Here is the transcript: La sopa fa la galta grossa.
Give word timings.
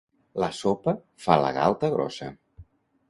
La 0.43 0.47
sopa 0.59 0.95
fa 1.25 1.37
la 1.43 1.53
galta 1.59 1.91
grossa. 1.97 2.31